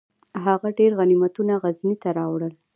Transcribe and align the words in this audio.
هغه 0.45 0.69
ډیر 0.79 0.91
غنیمتونه 0.99 1.53
غزني 1.63 1.95
ته 2.01 2.09
راوړل. 2.17 2.53